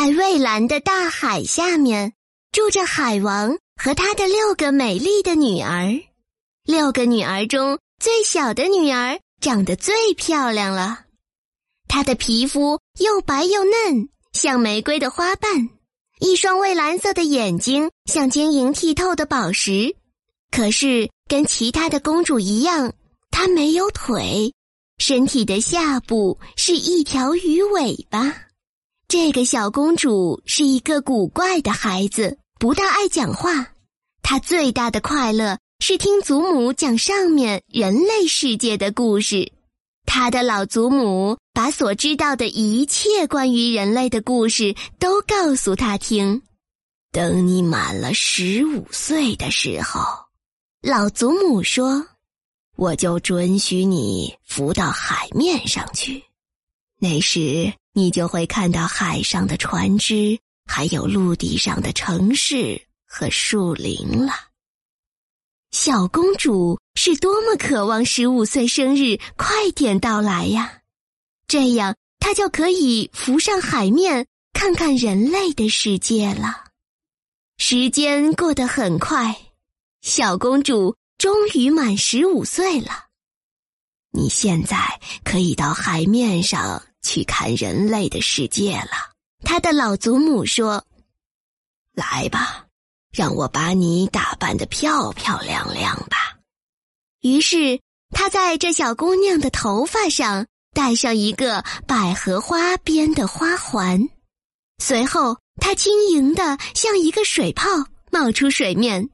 [0.00, 2.12] 在蔚蓝的大海下面，
[2.52, 6.00] 住着海王和他的六个美丽的女儿。
[6.62, 11.00] 六个女儿中最小的女儿长得最漂亮了，
[11.88, 15.68] 她的皮肤又白又嫩，像玫瑰的花瓣，
[16.20, 19.96] 一双蔚蓝色的眼睛像晶莹剔透的宝石。
[20.52, 22.92] 可是跟其他的公主一样，
[23.32, 24.54] 她没有腿，
[24.98, 28.44] 身体的下部是一条鱼尾巴。
[29.08, 33.72] 这个小公主是一个古怪的孩子，不大爱讲话。
[34.22, 39.50] 她最大的快乐是听祖母讲上面人类世界的故事。
[40.04, 46.42] 她的老祖母把所知道的一切关于人类的故事都告诉她听。
[47.10, 50.02] 等你满了十五岁的时候，
[50.82, 52.06] 老祖母说
[52.76, 56.24] ：“我就准许你浮到海面上去。
[57.00, 64.32] 那时。”你就会看到海上的船只，还有陆地上的城市和树林了。
[65.70, 70.80] 小公主是多么渴望十五岁生日快点到来呀！
[71.46, 76.64] 这样她就可以浮上海面，看看人类的世界了。
[77.58, 79.36] 时间过得很快，
[80.00, 83.06] 小公主终于满十五岁了。
[84.10, 86.82] 你现在可以到海面上。
[87.02, 89.12] 去看人类的世界了。
[89.44, 90.84] 他的老祖母说
[91.94, 92.66] ：“来吧，
[93.12, 96.38] 让我把你打扮的漂漂亮亮吧。”
[97.22, 104.08] 于是他在这小姑娘的头发上戴上一个百合花编的花环，
[104.78, 107.68] 随后她轻盈的像一个水泡
[108.12, 109.10] 冒出水面。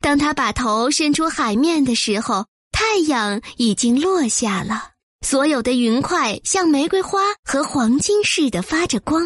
[0.00, 4.92] 当她把头伸出海面的时候，太阳已经落下了。
[5.20, 9.22] 所有的云块像玫瑰花和黄金似的发着光，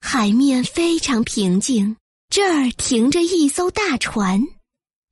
[0.00, 1.96] 海面非常平静。
[2.30, 4.46] 这儿停着一艘大船，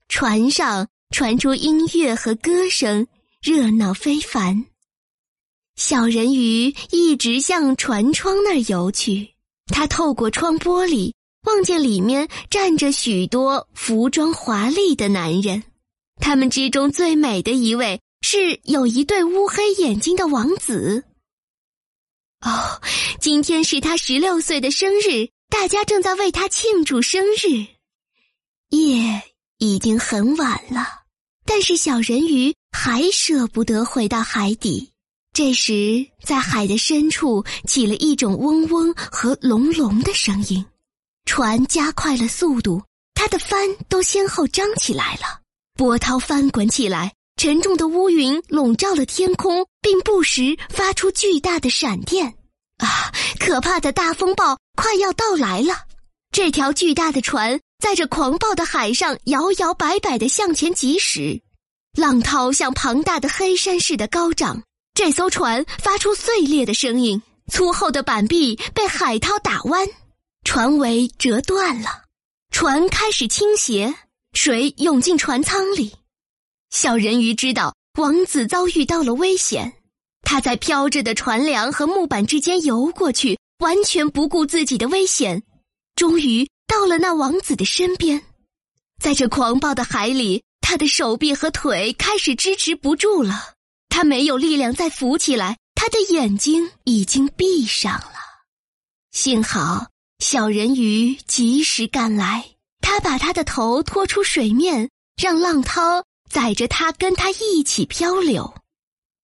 [0.08, 3.06] 船上传出音乐和歌声，
[3.42, 4.66] 热闹非凡。
[5.76, 9.34] 小人鱼一直向船窗那儿游去，
[9.66, 11.12] 他透过窗玻璃
[11.44, 15.64] 望见里面站着许多服装华丽的男人，
[16.20, 18.00] 他们之中最美的一位。
[18.28, 21.04] 是有一对乌黑眼睛的王子。
[22.41, 22.82] 哦，
[23.20, 27.69] 今天是他十六岁的生日，大家正在为他庆祝生日。
[28.70, 29.22] 夜
[29.59, 31.04] 已经很晚了，
[31.44, 34.91] 但是小人鱼还舍不得回到海底。
[35.32, 40.66] 这时，在海的深处起了一种嗡嗡和隆隆的声音，
[41.26, 42.82] 船加快了速度，
[43.14, 45.43] 它的帆都先后张起来了，
[45.75, 47.14] 波涛翻滚起来。
[47.36, 52.34] 沉重的乌云笼罩了天空，并不时发出巨大的闪电。
[52.78, 55.84] 啊，可怕的大风暴快要到来了！
[56.32, 61.42] 这条巨大的船在这狂暴的海上摇摇摆摆地向前疾驶，
[61.92, 64.62] 浪涛像庞大的黑山似的高涨。
[64.94, 69.86] 这艘船发出碎裂的声音，粗厚的板壁被海涛打弯，
[70.42, 72.04] 船尾折断了，
[72.50, 73.94] 船开始倾斜，
[74.32, 75.94] 水涌进船舱里。
[76.78, 79.72] 小人鱼知道王子遭遇到了危险，
[80.20, 85.42] 他在飘着的船梁和木板之间游过去，完全不顾自己的危险。
[85.94, 88.22] 终于到了那王子的身边，
[89.03, 93.54] 在这狂暴的海里，他的手臂和腿开始支持不住了，
[93.88, 98.12] 他没有力量再浮起来，他的眼睛已经闭上了。
[99.12, 99.87] 幸好
[100.19, 102.44] 小人鱼及时赶来，
[102.82, 106.04] 他把他的头拖出水面，让浪涛。
[106.28, 108.54] 载着他跟他一起漂流。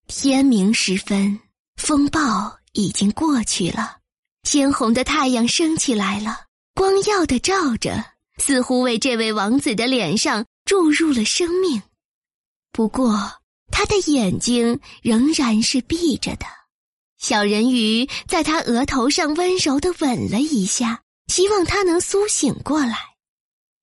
[0.06, 1.41] 天明时分，
[1.77, 3.99] 风暴已经过去了，
[4.43, 8.05] 鲜红的太阳升起来了，光耀的照着，
[8.38, 11.83] 似乎为这位王子的脸上注入了生命。
[12.72, 13.41] 不过，
[13.71, 16.47] 他的眼睛仍然是闭着的。
[17.19, 23.10] 小人鱼在他额头上温柔的吻了一下，希望他能苏醒过来。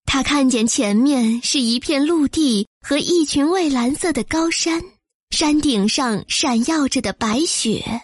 [0.07, 4.81] 他看见前面是一片陆地和一群蔚蓝色的高山，
[5.30, 8.01] 山顶上闪耀着的白雪，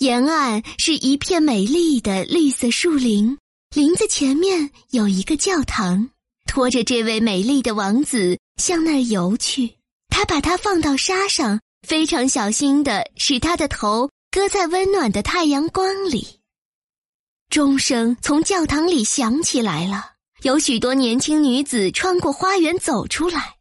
[0.00, 3.38] 沿岸是一片美丽的绿色树林，
[3.72, 6.10] 林子前面有一个教堂，
[6.46, 9.76] 拖着这位美丽的王子向那儿游去。
[10.08, 16.40] 他把他放到沙上，非常小心的使他的头搁在温暖的太阳光里。
[17.48, 20.17] 钟声从教堂里响起来了。
[20.42, 23.56] 有许多年轻女子穿过花园走出来，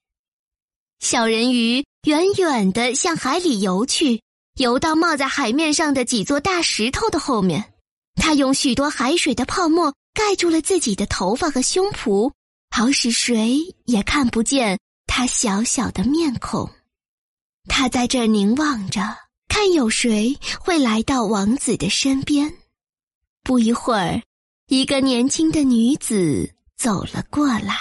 [1.00, 4.22] 小人鱼远远地向海里游去，
[4.60, 7.74] 游到冒在海面上的几座大石头的后面。
[8.16, 12.32] 他用许多海水的泡沫盖住了自己的头发和胸脯，
[12.70, 14.78] 好使谁也看不见
[15.08, 16.70] 他小小的面孔。
[17.68, 19.02] 他在这凝望着，
[19.48, 22.54] 看有谁会来到王子的身边。
[23.44, 24.22] 不一会儿，
[24.68, 27.76] 一个年轻的女子走了过来。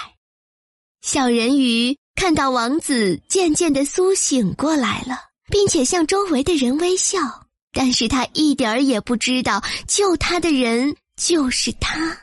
[1.01, 5.17] 小人鱼看到王子渐渐的苏醒过来了，
[5.49, 12.17] 并且向周围的人微笑，但是他一点儿也不知道救他的人就是他。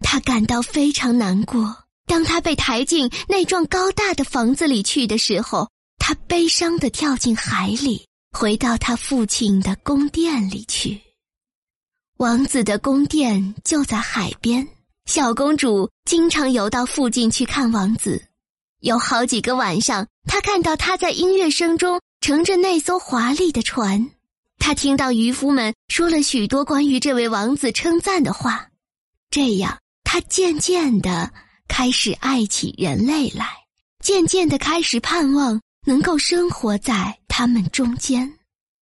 [0.00, 1.84] 他感到非常难过。
[2.06, 10.98] 当他被抬进那幢高大的房子里去的时候，他悲伤的跳进海里，回到他父亲的宫殿里去。
[12.16, 14.66] 王子的宫殿就在海边。
[15.08, 18.26] 小公主经常游到附近去看王子，
[18.80, 24.10] 有好几个晚上，她看到他在音乐声中乘着那艘华丽的船。
[24.58, 28.68] 她听到渔夫们说了许多关于这位王子称赞的话，
[29.30, 31.32] 这样她渐渐的
[31.68, 33.46] 开始爱起人类来，
[34.04, 38.30] 渐渐的开始盼望能够生活在他们中间。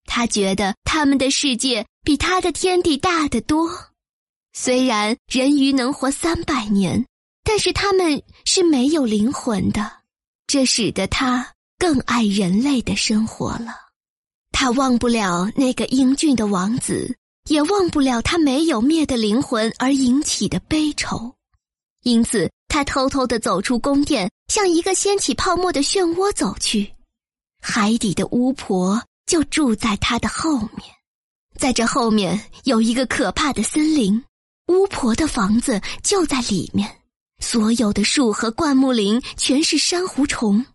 [0.06, 3.70] 她觉得他们的世界比她的天地大得多。
[4.58, 7.06] 虽然人鱼能活三百年，
[7.44, 9.99] 但是他们是没有灵魂的，
[10.47, 13.75] 这使得他更爱人类的生活了。
[14.53, 17.19] 他忘不了那个英俊的王子，
[17.50, 21.35] 也忘不了他没有灭的灵魂而引起的悲愁，
[22.02, 26.91] 因此他偷偷的走出宫殿，向一个掀起泡沫的漩涡走去。
[27.61, 30.91] 海底的巫婆就住在他的后面，
[31.59, 34.25] 在这后面有一个可怕的森林。
[34.69, 37.01] 巫婆的房子就在里面，
[37.39, 40.67] 所有的树和灌木林全是珊瑚虫，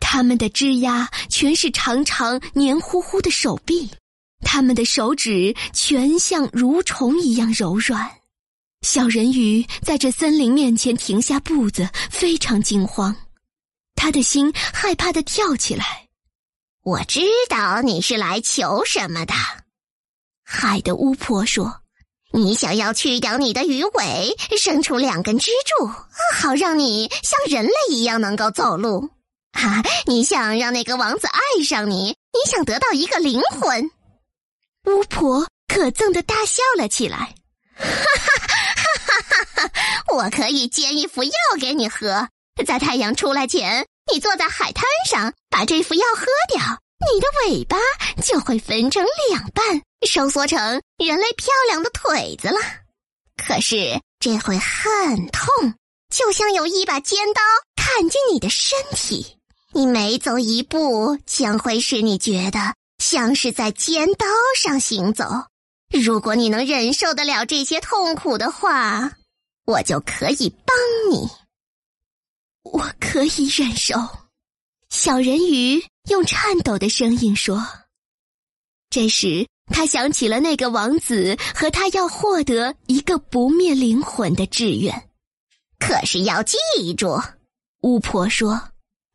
[0.00, 3.90] 它们的枝丫全是长长黏糊糊的手臂，
[4.40, 8.10] 它们的手指全像蠕虫一样柔软。
[8.82, 13.14] 小人鱼在这森林面前停下步子，非常惊慌，
[13.94, 16.08] 他的心害怕的跳起来。
[16.82, 19.34] 我知道你是来求什么的，
[20.44, 21.82] 海的巫婆说。
[22.32, 25.86] 你想要去掉你的鱼尾，生出两根支柱，
[26.34, 29.10] 好让你像人类一样能够走路。
[29.52, 33.90] 啊，你想让那个王子爱上你，你想得到一个灵魂。
[34.84, 37.34] 巫婆可憎的大笑了起来，
[37.74, 39.70] 哈哈哈哈哈哈！
[40.14, 42.28] 我可以煎一副药给你喝，
[42.66, 47.76] 在太阳出来前，你坐在海滩上，把这副药喝掉，你的尾巴
[48.22, 49.82] 就会分成两半。
[50.06, 50.58] 收缩成
[50.98, 52.60] 人类漂亮的腿子了，
[53.36, 55.74] 可是这会很痛，
[56.14, 57.40] 就像有一把尖刀
[57.74, 59.38] 砍进你的身体。
[59.72, 64.26] 你每走一步，将会使你觉得像是在尖刀
[64.56, 65.24] 上行走。
[65.90, 69.12] 如果你能忍受得了这些痛苦的话，
[69.64, 70.76] 我就可以帮
[71.10, 71.28] 你。
[72.62, 73.96] 我可以忍受。
[74.96, 77.62] 小人鱼用颤抖的声音说。
[78.88, 79.46] 这时。
[79.68, 85.08] 他想起了那个王子和他要获得一个不灭灵魂的志愿，
[85.80, 86.56] 可是要记
[86.96, 87.20] 住，
[87.82, 88.68] 巫婆说：“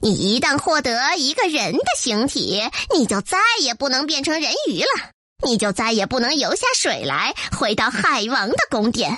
[0.03, 2.61] 你一旦获得一个人的形体，
[2.93, 5.11] 你就再也不能变成人鱼了，
[5.47, 9.17] 你就再也不能游下水来回到海王的宫殿。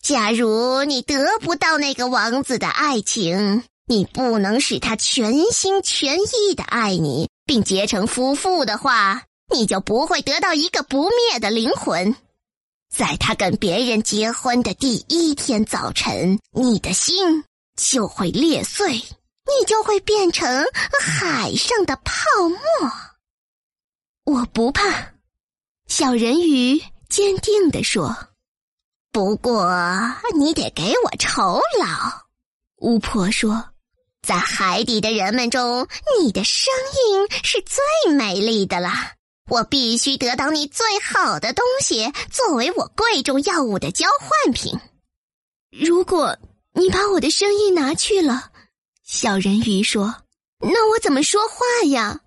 [0.00, 12.14] 假如你得不到那个王子的爱情，你不能使他全心全意的爱你，并结成夫妇的话。”你就不会得到一个不灭的灵魂，
[12.88, 17.42] 在他跟别人结婚的第一天早晨，你的心
[17.74, 20.64] 就会裂碎，你就会变成
[21.00, 22.14] 海上的泡
[22.48, 22.92] 沫。
[24.24, 25.14] 我不怕，
[25.88, 28.16] 小人鱼坚定地说。
[29.10, 29.68] 不过
[30.36, 32.22] 你得给我酬劳。
[32.76, 33.69] 巫婆说，
[34.22, 35.88] 在海底的人们中，
[36.20, 38.90] 你的声音是最美丽的了。
[39.48, 44.78] 我必须得到你最好的东西，作为我贵重药物的交换品。
[45.70, 46.36] 如果
[46.74, 48.52] 你把我的声音拿去了，
[49.02, 50.22] 小人鱼说
[50.60, 52.20] ：“那我怎么说话呀？”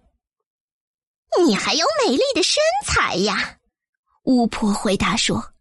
[1.46, 3.58] 你还有美丽的身材呀，
[4.24, 5.54] 巫婆回答说：“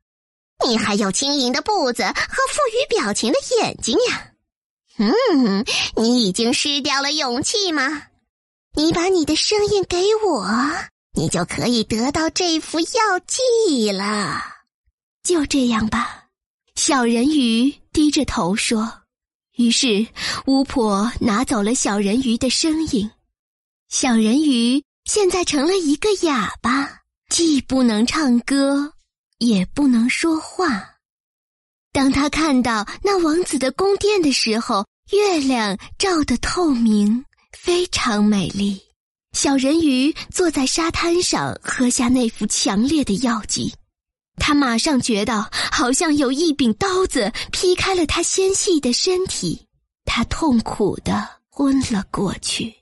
[0.67, 4.31] 你还有轻盈的步子和富于表情的眼睛呀。”
[4.99, 5.65] 嗯，
[5.97, 8.05] 你已经失掉了勇气吗？
[8.75, 10.47] 你把你的声音给我。
[11.15, 14.43] 你就可以得到这副药剂了。
[15.23, 16.25] 就这样吧，
[16.75, 19.03] 小人鱼低着头说。
[19.57, 20.07] 于是
[20.47, 23.11] 巫婆拿走了小人鱼的声音。
[23.91, 28.95] 小人鱼现在成了一个哑巴，既不能唱歌，
[29.37, 30.92] 也不能说话。
[31.93, 38.81] 当他看到那王子的宫殿的时候，月亮照得透明，非常美丽。
[39.33, 43.75] 小人鱼坐在沙滩上，喝下那副强烈的药剂。
[44.37, 49.67] 他马上觉得好像有一柄刀子劈开了他纤细的身体，
[50.07, 52.75] 他痛苦的昏了过去。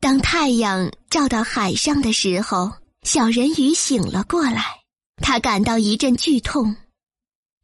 [0.00, 2.72] 当太阳照到海上的时候，
[3.04, 4.64] 小人鱼醒了过来，
[5.22, 6.74] 他感到一阵剧痛。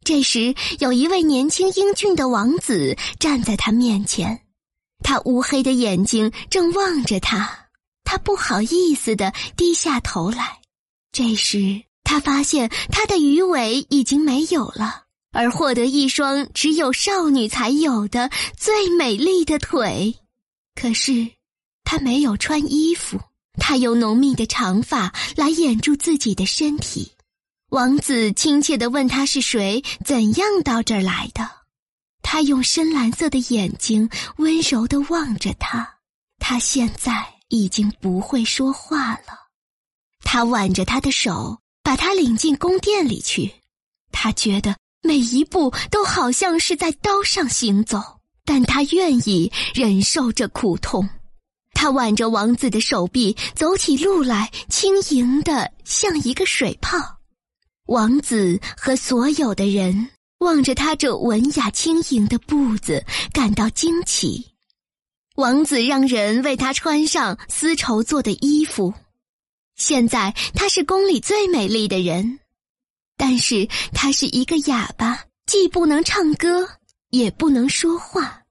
[0.07, 4.39] 这时，有一位年轻英俊的王子站在他面前，
[5.03, 7.67] 他乌黑的眼睛正望着他。
[8.05, 10.59] 他不好意思的低下头来。
[11.11, 20.15] 这时，他发现他的鱼尾已经没有了，而获得一双只有少女才有的最美丽的腿。
[20.73, 21.31] 可是，
[21.83, 23.19] 他没有穿衣服，
[23.59, 27.11] 他用浓密的长发来掩住自己的身体。
[27.69, 31.49] 王子亲切地问他是谁，怎样到这儿来的。
[32.21, 35.95] 他用深蓝色的眼睛温柔地望着他。
[36.39, 39.49] 他现在已经不会说话了。
[40.21, 43.53] 他挽着他的手，把他领进宫殿里去。
[44.13, 51.09] 他觉得每一步都好像是在刀上行走，但他愿意忍受这苦痛。
[51.73, 57.16] 他挽着王子的手臂，走起路来轻盈的像一个水泡。
[57.87, 63.03] 王子和所有的人望着他这文雅轻盈的步子，
[63.33, 64.45] 感到惊奇。
[65.35, 68.93] 王子让人为他穿上丝绸做的衣服。
[69.75, 72.39] 现在他是宫里最美丽的人，
[73.15, 76.67] 但是他是一个哑巴，既不能唱歌，
[77.09, 78.41] 也不能说话。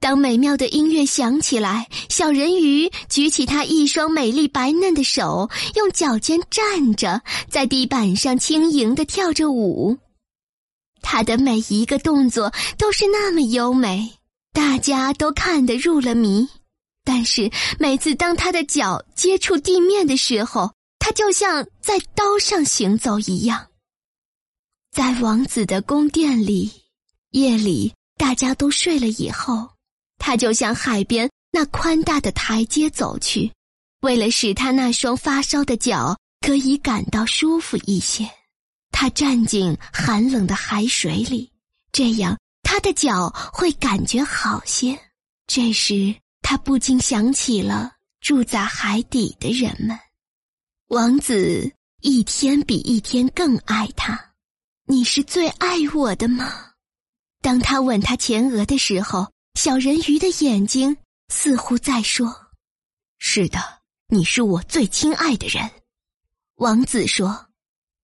[0.00, 9.98] 当美妙的音乐响起来，小人鱼举起他一双美丽白嫩的手，用脚尖站着，在地板上轻盈的跳着舞。
[11.02, 14.10] 他的每一个动作都是那么优美，
[14.54, 16.48] 大家都看得入了迷。
[17.04, 23.66] 但是每次当他的脚接触地面的时候，他就像在刀上行走一样。
[24.90, 26.70] 在王子的宫殿里，
[27.32, 29.68] 夜里大家都睡了以后。
[30.20, 33.50] 他就向海边那宽大的台阶走去，
[34.02, 38.30] 为了使他那双发烧的脚可以感到舒服一些，
[38.92, 41.50] 他站进寒冷的海水里，
[41.90, 44.96] 这样他的脚会感觉好些。
[45.46, 49.98] 这时，他不禁想起了住在海底的人们。
[50.88, 51.72] 王子
[52.02, 54.32] 一天比一天更爱他，
[54.86, 56.72] 你是最爱我的吗？
[57.40, 59.26] 当他吻他前额的时候。
[59.62, 60.96] 小人鱼的眼睛
[61.28, 62.34] 似乎在说
[63.20, 63.58] ：“是的，
[64.08, 65.70] 你是我最亲爱的人。”
[66.56, 67.48] 王子说：“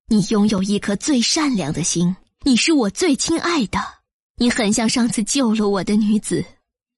[0.07, 3.81] 你拥有一颗最善良的心，你是我最亲爱的。
[4.37, 6.45] 你很像上次救了我的女子，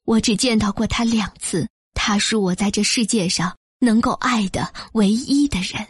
[0.03, 1.69] 我只见到过她两次。
[1.95, 5.87] 她是我在这世界上能够爱的唯一的人。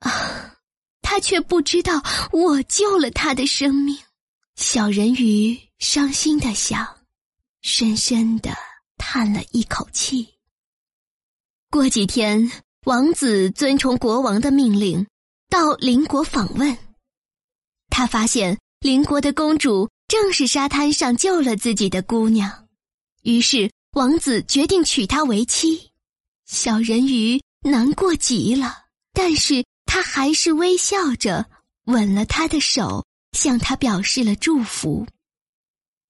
[0.00, 0.56] 啊，
[1.00, 2.02] 他却不知道
[2.32, 3.98] 我救了他的生命。”
[4.56, 6.97] 小人鱼伤心的想。
[7.62, 8.50] 深深的
[8.96, 10.34] 叹了一口气。
[11.70, 12.50] 过几天，
[12.84, 15.06] 王子遵从国王的命令，
[15.50, 16.78] 到邻国访问。
[17.90, 22.68] 他发现邻国的公主正是沙滩上救了自己的姑娘，
[23.22, 25.90] 于是王子决定娶她为妻。
[26.46, 31.50] 小人鱼难过极了，但是他还是微笑着
[31.84, 35.06] 吻了她的手，向她表示了祝福。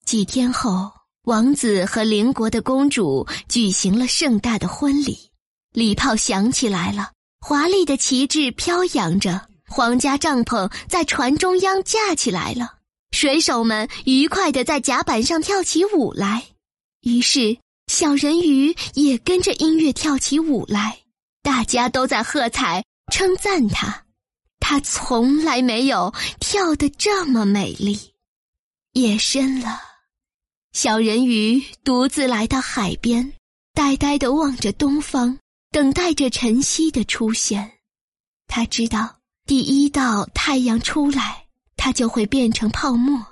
[0.04, 0.97] 几天后。
[1.28, 5.30] 王子和邻国的公主举行了盛大的婚礼，
[5.74, 12.76] 礼炮响起来了，华丽的旗帜飘扬着，皇家帐篷在船中央架起来了，
[13.10, 16.46] 水手们愉快地在甲板上跳起舞来，
[17.02, 17.58] 于是
[17.88, 21.00] 小人鱼也跟着音乐跳起舞来，
[21.42, 22.82] 大家都在喝彩
[23.12, 24.06] 称赞他，
[24.60, 28.14] 他从来没有跳得这么美丽。
[28.94, 29.87] 夜深了。
[30.72, 33.32] 小人鱼独自来到海边，
[33.74, 35.38] 呆呆地望着东方，
[35.70, 37.78] 等待着晨曦的出现。
[38.46, 41.46] 他知道，第一道太阳出来，
[41.76, 43.24] 它就会变成泡沫。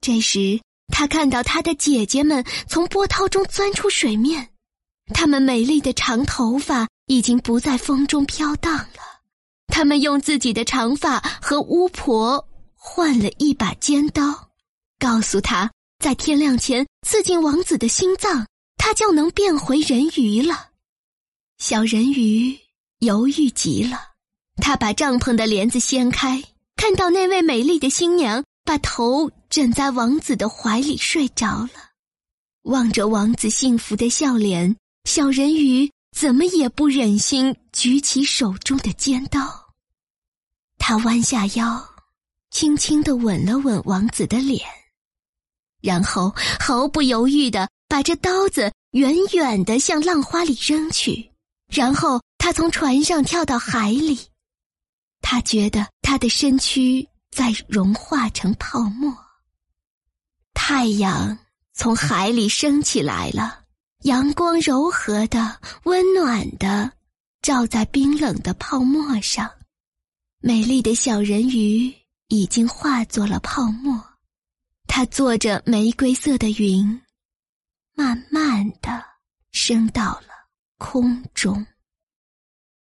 [0.00, 0.60] 这时，
[0.92, 4.50] 他看到他的姐姐们从波涛中钻出水面，
[5.12, 9.22] 她们美丽的长头发已经不在风中飘荡了。
[9.66, 14.50] 她们用自己的长发和巫婆换了一把尖刀，
[14.98, 15.70] 告诉他。
[15.98, 20.70] 在天亮前刺进王子的心脏，他就能变回人鱼了。
[21.58, 22.56] 小人鱼
[23.00, 23.98] 犹豫极了，
[24.56, 26.42] 他把帐篷的帘子掀开，
[26.76, 31.70] 看到那位美丽的新娘把头枕在王子的怀里睡着了，
[32.62, 39.40] 望着王子幸福的笑脸，小人鱼怎么也不忍心举起手中的尖刀。
[40.78, 41.84] 他弯下腰，
[42.52, 44.60] 轻轻地吻了吻王子的脸，
[45.80, 51.32] 然后毫不犹豫地把这刀子远远地向浪花里扔去，
[51.70, 54.18] 然后他从船上跳到海里。
[55.20, 59.16] 他觉得他的身躯在融化成泡沫。
[60.54, 61.38] 太阳
[61.74, 63.60] 从海里升起来了，
[64.02, 66.92] 阳光柔和的、温暖的，
[67.42, 69.50] 照在冰冷的泡沫上。
[70.40, 71.92] 美丽的小人鱼
[72.28, 74.02] 已经化作了泡沫，
[74.88, 77.00] 它坐着玫瑰色的云，
[77.94, 79.04] 慢慢的
[79.52, 80.28] 升到了
[80.78, 81.64] 空中。